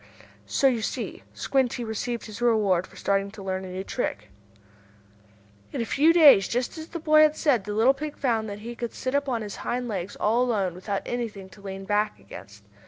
[0.47, 4.31] So you see Squinty received his reward for starting to learn a new trick.
[5.71, 8.61] In a few days, just as the boy had said, the little pig found that
[8.65, 12.19] he could sit up on his hind legs all alone, without anything to lean back
[12.19, 12.63] against.